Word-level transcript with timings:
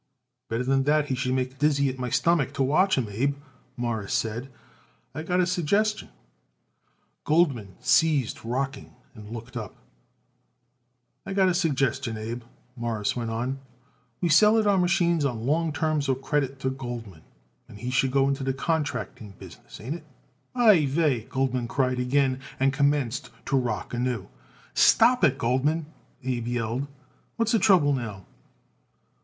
"Better 0.49 0.63
than 0.63 0.81
that 0.85 1.09
he 1.09 1.13
should 1.13 1.35
make 1.35 1.51
me 1.51 1.57
dizzy 1.59 1.87
at 1.87 1.99
my 1.99 2.09
stomach 2.09 2.53
to 2.55 2.63
watch 2.63 2.97
him, 2.97 3.05
Abe," 3.07 3.35
Morris 3.77 4.15
said. 4.15 4.49
"I 5.13 5.21
got 5.21 5.39
a 5.41 5.45
suggestion." 5.45 6.09
Goldman 7.23 7.75
ceased 7.79 8.43
rocking 8.43 8.95
and 9.13 9.29
looked 9.29 9.55
up. 9.55 9.75
"I 11.23 11.33
got 11.33 11.49
a 11.49 11.53
suggestion, 11.53 12.17
Abe," 12.17 12.41
Morris 12.75 13.15
went 13.15 13.29
on, 13.29 13.51
"that 13.51 13.59
we 14.21 14.27
sell 14.29 14.57
it 14.57 14.65
our 14.65 14.79
machines 14.79 15.23
on 15.23 15.45
long 15.45 15.71
terms 15.71 16.09
of 16.09 16.23
credit 16.23 16.59
to 16.61 16.71
Goldman, 16.71 17.21
and 17.69 17.77
he 17.77 17.91
should 17.91 18.09
go 18.11 18.27
into 18.27 18.43
the 18.43 18.53
contracting 18.53 19.35
business; 19.37 19.79
ain't 19.79 19.97
it?" 19.97 20.03
"Ai 20.55 20.87
vai!" 20.87 21.25
Goldman 21.29 21.67
cried 21.67 21.99
again, 21.99 22.39
and 22.59 22.73
commenced 22.73 23.29
to 23.45 23.55
rock 23.55 23.93
anew. 23.93 24.29
"Stop 24.73 25.23
it, 25.23 25.37
Goldman," 25.37 25.85
Abe 26.23 26.47
yelled. 26.47 26.87
"What's 27.35 27.51
the 27.51 27.59
trouble 27.59 27.93
now?" 27.93 28.25